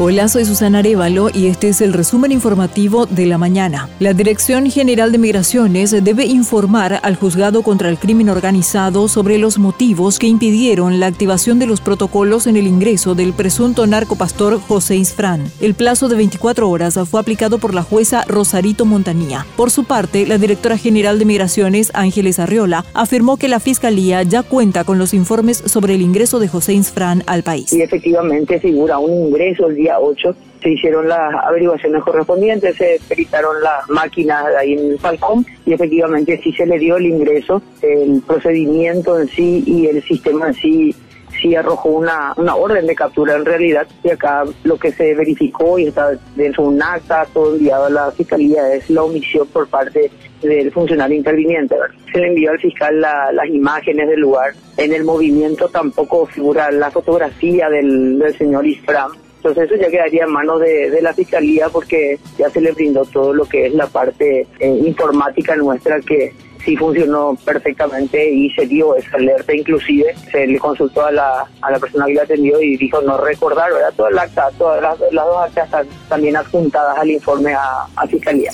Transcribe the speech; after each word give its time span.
Hola, 0.00 0.26
soy 0.26 0.44
Susana 0.44 0.80
Arevalo 0.80 1.28
y 1.32 1.46
este 1.46 1.68
es 1.68 1.80
el 1.80 1.92
resumen 1.92 2.32
informativo 2.32 3.06
de 3.06 3.26
la 3.26 3.38
mañana. 3.38 3.88
La 4.00 4.12
Dirección 4.12 4.68
General 4.68 5.12
de 5.12 5.18
Migraciones 5.18 5.92
debe 6.02 6.24
informar 6.24 6.98
al 7.04 7.14
juzgado 7.14 7.62
contra 7.62 7.90
el 7.90 7.98
crimen 7.98 8.28
organizado 8.28 9.06
sobre 9.06 9.38
los 9.38 9.56
motivos 9.56 10.18
que 10.18 10.26
impidieron 10.26 10.98
la 10.98 11.06
activación 11.06 11.60
de 11.60 11.68
los 11.68 11.80
protocolos 11.80 12.48
en 12.48 12.56
el 12.56 12.66
ingreso 12.66 13.14
del 13.14 13.34
presunto 13.34 13.86
narcopastor 13.86 14.60
José 14.60 14.96
Isfrán. 14.96 15.44
El 15.60 15.74
plazo 15.74 16.08
de 16.08 16.16
24 16.16 16.68
horas 16.68 16.98
fue 17.08 17.20
aplicado 17.20 17.58
por 17.58 17.72
la 17.72 17.84
jueza 17.84 18.24
Rosarito 18.26 18.86
Montanía. 18.86 19.46
Por 19.56 19.70
su 19.70 19.84
parte, 19.84 20.26
la 20.26 20.38
directora 20.38 20.76
general 20.76 21.20
de 21.20 21.24
Migraciones, 21.24 21.92
Ángeles 21.94 22.40
Arriola, 22.40 22.84
afirmó 22.94 23.36
que 23.36 23.46
la 23.46 23.60
Fiscalía 23.60 24.24
ya 24.24 24.42
cuenta 24.42 24.82
con 24.82 24.98
los 24.98 25.14
informes 25.14 25.58
sobre 25.58 25.94
el 25.94 26.02
ingreso 26.02 26.40
de 26.40 26.48
José 26.48 26.74
Isfrán 26.74 27.22
al 27.26 27.44
país. 27.44 27.72
Y 27.72 27.80
efectivamente 27.80 28.58
figura 28.58 28.98
un 28.98 29.28
ingreso 29.28 29.68
día 29.84 30.00
8 30.00 30.34
se 30.62 30.70
hicieron 30.70 31.06
las 31.08 31.34
averiguaciones 31.44 32.02
correspondientes, 32.02 32.74
se 32.76 32.98
peritaron 33.06 33.62
las 33.62 33.88
máquinas 33.90 34.46
ahí 34.58 34.72
en 34.72 34.98
Falcón 34.98 35.44
y 35.66 35.74
efectivamente 35.74 36.40
sí 36.42 36.52
se 36.52 36.64
le 36.64 36.78
dio 36.78 36.96
el 36.96 37.06
ingreso, 37.06 37.60
el 37.82 38.22
procedimiento 38.26 39.20
en 39.20 39.28
sí 39.28 39.62
y 39.66 39.86
el 39.88 40.02
sistema 40.02 40.48
en 40.48 40.54
sí 40.54 40.96
sí 41.42 41.54
arrojó 41.54 41.90
una, 41.90 42.32
una 42.36 42.54
orden 42.54 42.86
de 42.86 42.94
captura 42.94 43.34
en 43.34 43.44
realidad 43.44 43.86
y 44.02 44.10
acá 44.10 44.44
lo 44.62 44.78
que 44.78 44.92
se 44.92 45.14
verificó 45.14 45.78
y 45.78 45.88
está 45.88 46.12
dentro 46.36 46.62
de 46.62 46.68
un 46.70 46.82
acta 46.82 47.26
todo 47.34 47.56
enviado 47.56 47.86
a 47.86 47.90
la 47.90 48.10
fiscalía 48.12 48.72
es 48.72 48.88
la 48.88 49.02
omisión 49.02 49.46
por 49.48 49.68
parte 49.68 50.10
del 50.40 50.72
funcionario 50.72 51.16
interviniente. 51.16 51.74
Se 52.10 52.20
le 52.20 52.28
envió 52.28 52.52
al 52.52 52.60
fiscal 52.60 53.00
las 53.00 53.48
imágenes 53.48 54.08
del 54.08 54.20
lugar. 54.20 54.52
En 54.76 54.92
el 54.92 55.04
movimiento 55.04 55.68
tampoco 55.68 56.26
figura 56.26 56.70
la 56.70 56.90
fotografía 56.90 57.68
del, 57.68 58.18
del 58.18 58.38
señor 58.38 58.66
Isfram 58.66 59.23
entonces 59.44 59.70
eso 59.70 59.82
ya 59.82 59.90
quedaría 59.90 60.24
en 60.24 60.30
manos 60.30 60.58
de, 60.60 61.02
la 61.02 61.12
Fiscalía 61.12 61.68
porque 61.68 62.18
ya 62.38 62.48
se 62.48 62.62
le 62.62 62.72
brindó 62.72 63.04
todo 63.04 63.34
lo 63.34 63.44
que 63.44 63.66
es 63.66 63.74
la 63.74 63.86
parte 63.86 64.46
eh, 64.58 64.68
informática 64.86 65.54
nuestra 65.54 66.00
que 66.00 66.32
sí 66.64 66.74
funcionó 66.78 67.36
perfectamente 67.44 68.26
y 68.26 68.48
se 68.54 68.66
dio 68.66 68.96
esa 68.96 69.18
alerta 69.18 69.54
inclusive 69.54 70.14
se 70.32 70.46
le 70.46 70.58
consultó 70.58 71.04
a 71.04 71.12
la, 71.12 71.44
a 71.60 71.70
la 71.70 71.78
persona 71.78 72.06
que 72.06 72.14
lo 72.14 72.22
atendió 72.22 72.62
y 72.62 72.78
dijo 72.78 73.02
no 73.02 73.18
recordar 73.18 73.70
¿verdad? 73.70 73.92
toda 73.94 74.10
la 74.12 74.22
acta 74.22 74.48
todas 74.56 74.80
las, 74.80 74.98
dos 74.98 75.36
actas 75.46 75.66
están 75.66 75.86
también 76.08 76.36
adjuntadas 76.36 76.96
al 76.96 77.10
informe 77.10 77.52
a, 77.52 77.86
a 77.96 78.06
fiscalía 78.06 78.50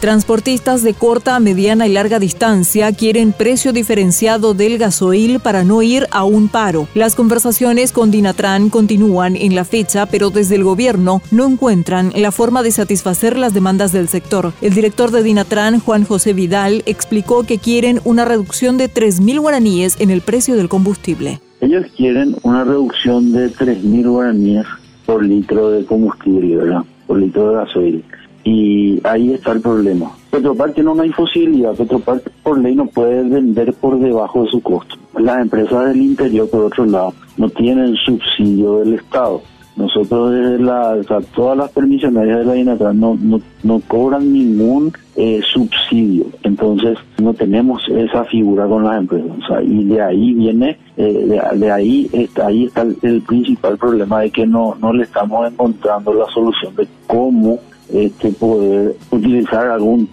Transportistas 0.00 0.82
de 0.82 0.92
corta, 0.92 1.40
mediana 1.40 1.86
y 1.86 1.92
larga 1.92 2.18
distancia 2.18 2.92
quieren 2.92 3.32
precio 3.32 3.72
diferenciado 3.72 4.52
del 4.52 4.76
gasoil 4.76 5.40
para 5.40 5.64
no 5.64 5.80
ir 5.80 6.06
a 6.10 6.22
un 6.24 6.48
paro. 6.48 6.86
Las 6.94 7.14
conversaciones 7.14 7.92
con 7.92 8.10
Dinatran 8.10 8.68
continúan 8.68 9.36
en 9.36 9.54
la 9.54 9.64
fecha, 9.64 10.04
pero 10.04 10.28
desde 10.28 10.56
el 10.56 10.64
gobierno 10.64 11.22
no 11.30 11.46
encuentran 11.46 12.12
la 12.14 12.30
forma 12.30 12.62
de 12.62 12.72
satisfacer 12.72 13.38
las 13.38 13.54
demandas 13.54 13.90
del 13.92 14.08
sector. 14.08 14.52
El 14.60 14.74
director 14.74 15.10
de 15.10 15.22
Dinatran, 15.22 15.80
Juan 15.80 16.04
José 16.04 16.34
Vidal, 16.34 16.82
explicó 16.84 17.44
que 17.44 17.56
quieren 17.56 18.00
una 18.04 18.26
reducción 18.26 18.76
de 18.76 18.90
3.000 18.90 19.40
guaraníes 19.40 19.98
en 19.98 20.10
el 20.10 20.20
precio 20.20 20.56
del 20.56 20.68
combustible. 20.68 21.40
Ellos 21.62 21.86
quieren 21.96 22.36
una 22.42 22.64
reducción 22.64 23.32
de 23.32 23.50
3.000 23.50 24.06
guaraníes 24.06 24.66
por 25.06 25.24
litro 25.24 25.70
de 25.70 25.86
combustible, 25.86 26.56
¿verdad? 26.56 26.82
Por 27.06 27.18
litro 27.18 27.48
de 27.48 27.56
gasoil. 27.56 28.04
Y 28.46 29.00
ahí 29.02 29.32
está 29.32 29.52
el 29.52 29.60
problema. 29.60 30.12
Petropar 30.30 30.72
tiene 30.72 30.90
una 30.90 31.04
imposibilidad. 31.04 31.74
Petropar 31.74 32.22
por 32.44 32.60
ley 32.60 32.76
no 32.76 32.86
puede 32.86 33.28
vender 33.28 33.74
por 33.74 33.98
debajo 33.98 34.44
de 34.44 34.50
su 34.50 34.60
costo. 34.60 34.94
Las 35.18 35.42
empresas 35.42 35.88
del 35.88 36.00
interior, 36.00 36.48
por 36.48 36.62
otro 36.62 36.86
lado, 36.86 37.12
no 37.36 37.48
tienen 37.50 37.96
subsidio 37.96 38.78
del 38.78 38.94
Estado. 38.94 39.42
Nosotros 39.74 40.30
desde 40.30 40.58
la, 40.60 40.96
todas 41.34 41.58
las 41.58 41.70
permisionarias 41.72 42.38
de 42.38 42.44
la 42.44 42.56
INATRAN 42.56 43.00
no, 43.00 43.18
no, 43.20 43.40
no 43.64 43.80
cobran 43.80 44.32
ningún 44.32 44.92
eh, 45.16 45.40
subsidio. 45.52 46.26
Entonces 46.44 46.96
no 47.18 47.34
tenemos 47.34 47.82
esa 47.88 48.24
figura 48.24 48.66
con 48.68 48.84
las 48.84 49.00
empresas. 49.00 49.36
y 49.64 49.84
de 49.84 50.00
ahí 50.00 50.34
viene, 50.34 50.78
eh, 50.96 51.40
de, 51.56 51.70
ahí 51.72 52.08
está, 52.12 52.46
ahí 52.46 52.66
está 52.66 52.82
el, 52.82 53.22
principal 53.22 53.76
problema 53.76 54.20
de 54.20 54.30
que 54.30 54.46
no, 54.46 54.76
no 54.80 54.92
le 54.92 55.02
estamos 55.02 55.50
encontrando 55.50 56.14
la 56.14 56.26
solución 56.26 56.74
de 56.76 56.86
cómo 57.08 57.58
este, 57.92 58.30
poder 58.32 58.96
utilizar 59.10 59.68
algún, 59.68 60.08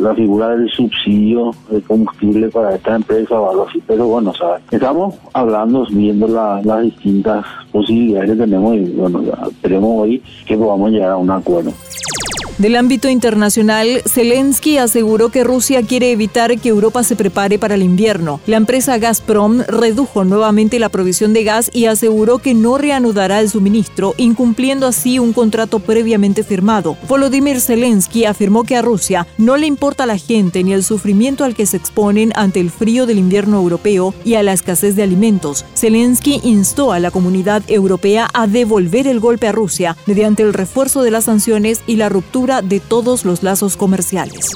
la 0.00 0.14
figura 0.14 0.56
del 0.56 0.68
subsidio 0.70 1.52
de 1.70 1.80
combustible 1.82 2.48
para 2.48 2.74
esta 2.74 2.96
empresa 2.96 3.40
o 3.40 3.50
algo 3.50 3.68
así. 3.68 3.82
Pero 3.86 4.06
bueno, 4.06 4.32
estamos 4.70 5.14
hablando, 5.32 5.86
viendo 5.90 6.28
las 6.28 6.82
distintas 6.82 7.44
posibilidades 7.70 8.30
que 8.30 8.36
tenemos 8.36 8.76
y 8.76 8.90
bueno, 8.90 9.22
esperemos 9.50 10.02
hoy 10.02 10.22
que 10.46 10.56
podamos 10.56 10.90
llegar 10.90 11.10
a 11.10 11.16
un 11.16 11.30
acuerdo. 11.30 11.72
Del 12.58 12.76
ámbito 12.76 13.08
internacional, 13.08 14.02
Zelensky 14.06 14.76
aseguró 14.76 15.30
que 15.30 15.42
Rusia 15.42 15.82
quiere 15.82 16.12
evitar 16.12 16.58
que 16.60 16.68
Europa 16.68 17.02
se 17.02 17.16
prepare 17.16 17.58
para 17.58 17.74
el 17.74 17.82
invierno. 17.82 18.40
La 18.46 18.56
empresa 18.56 18.98
Gazprom 18.98 19.62
redujo 19.62 20.24
nuevamente 20.24 20.78
la 20.78 20.90
provisión 20.90 21.32
de 21.32 21.44
gas 21.44 21.70
y 21.72 21.86
aseguró 21.86 22.38
que 22.38 22.54
no 22.54 22.76
reanudará 22.76 23.40
el 23.40 23.48
suministro, 23.48 24.14
incumpliendo 24.18 24.86
así 24.86 25.18
un 25.18 25.32
contrato 25.32 25.78
previamente 25.80 26.44
firmado. 26.44 26.96
Volodymyr 27.08 27.60
Zelensky 27.60 28.26
afirmó 28.26 28.64
que 28.64 28.76
a 28.76 28.82
Rusia 28.82 29.26
no 29.38 29.56
le 29.56 29.66
importa 29.66 30.06
la 30.06 30.18
gente 30.18 30.62
ni 30.62 30.72
el 30.74 30.84
sufrimiento 30.84 31.44
al 31.44 31.54
que 31.54 31.66
se 31.66 31.78
exponen 31.78 32.32
ante 32.36 32.60
el 32.60 32.70
frío 32.70 33.06
del 33.06 33.18
invierno 33.18 33.56
europeo 33.56 34.14
y 34.24 34.34
a 34.34 34.42
la 34.42 34.52
escasez 34.52 34.94
de 34.94 35.02
alimentos. 35.02 35.64
Zelensky 35.74 36.40
instó 36.44 36.92
a 36.92 37.00
la 37.00 37.10
comunidad 37.10 37.62
europea 37.66 38.28
a 38.34 38.46
devolver 38.46 39.06
el 39.06 39.20
golpe 39.20 39.48
a 39.48 39.52
Rusia 39.52 39.96
mediante 40.06 40.42
el 40.42 40.52
refuerzo 40.52 41.02
de 41.02 41.10
las 41.10 41.24
sanciones 41.24 41.80
y 41.86 41.96
la 41.96 42.08
de 42.42 42.80
todos 42.80 43.24
los 43.24 43.44
lazos 43.44 43.76
comerciales. 43.76 44.50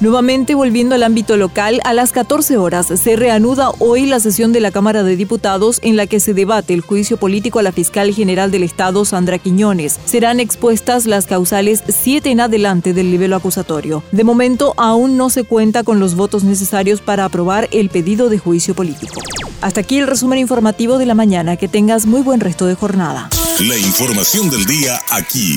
Nuevamente 0.00 0.54
volviendo 0.54 0.94
al 0.94 1.02
ámbito 1.02 1.36
local, 1.36 1.80
a 1.84 1.92
las 1.92 2.12
14 2.12 2.56
horas 2.56 2.86
se 2.86 3.16
reanuda 3.16 3.70
hoy 3.78 4.06
la 4.06 4.20
sesión 4.20 4.52
de 4.52 4.60
la 4.60 4.70
Cámara 4.70 5.02
de 5.02 5.16
Diputados 5.16 5.80
en 5.82 5.96
la 5.96 6.06
que 6.06 6.20
se 6.20 6.34
debate 6.34 6.74
el 6.74 6.80
juicio 6.80 7.16
político 7.16 7.58
a 7.58 7.62
la 7.62 7.72
fiscal 7.72 8.12
general 8.12 8.50
del 8.50 8.62
Estado, 8.62 9.04
Sandra 9.04 9.38
Quiñones. 9.38 9.98
Serán 10.04 10.40
expuestas 10.40 11.06
las 11.06 11.26
causales 11.26 11.82
7 11.86 12.30
en 12.30 12.40
adelante 12.40 12.92
del 12.92 13.10
nivel 13.10 13.32
acusatorio. 13.32 14.02
De 14.12 14.24
momento 14.24 14.74
aún 14.76 15.16
no 15.16 15.30
se 15.30 15.44
cuenta 15.44 15.82
con 15.82 16.00
los 16.00 16.14
votos 16.14 16.44
necesarios 16.44 17.00
para 17.00 17.24
aprobar 17.24 17.68
el 17.70 17.88
pedido 17.90 18.28
de 18.28 18.38
juicio 18.38 18.74
político. 18.74 19.20
Hasta 19.62 19.80
aquí 19.80 19.98
el 19.98 20.06
resumen 20.06 20.38
informativo 20.38 20.98
de 20.98 21.06
la 21.06 21.14
mañana. 21.14 21.56
Que 21.56 21.68
tengas 21.68 22.06
muy 22.06 22.20
buen 22.20 22.40
resto 22.40 22.66
de 22.66 22.74
jornada. 22.74 23.30
La 23.60 23.78
información 23.78 24.50
del 24.50 24.66
día 24.66 25.00
aquí 25.10 25.56